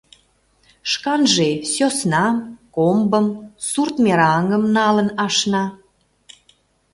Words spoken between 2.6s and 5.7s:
комбым, сурт мераҥым налын ашна.